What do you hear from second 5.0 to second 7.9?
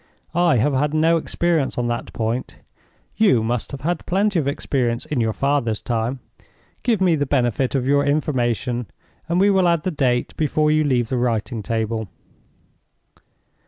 in your father's time. Give me the benefit of